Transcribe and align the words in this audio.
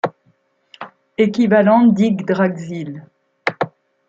Equivalent 1.19 1.85
d'Yggdrasil. 1.93 3.05